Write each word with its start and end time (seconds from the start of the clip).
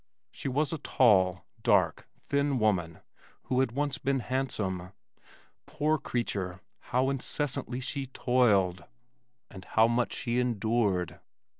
She 0.31 0.47
was 0.47 0.73
a 0.73 0.79
tall, 0.79 1.45
dark, 1.61 2.07
thin 2.23 2.57
woman 2.57 3.01
who 3.43 3.59
had 3.59 3.73
once 3.73 3.99
been 3.99 4.21
handsome. 4.21 4.93
Poor 5.67 5.99
creature 5.99 6.59
how 6.79 7.11
incessantly 7.11 7.79
she 7.79 8.07
toiled, 8.07 8.83
and 9.51 9.63
how 9.63 9.87
much 9.87 10.13
she 10.13 10.39
endured! 10.39 11.19